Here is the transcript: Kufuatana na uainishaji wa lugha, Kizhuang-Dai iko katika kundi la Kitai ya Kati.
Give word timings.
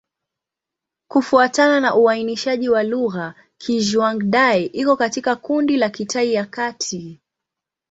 Kufuatana 1.07 1.79
na 1.79 1.95
uainishaji 1.95 2.69
wa 2.69 2.83
lugha, 2.83 3.35
Kizhuang-Dai 3.57 4.65
iko 4.65 4.95
katika 4.97 5.35
kundi 5.35 5.77
la 5.77 5.89
Kitai 5.89 6.33
ya 6.33 6.45
Kati. 6.45 7.21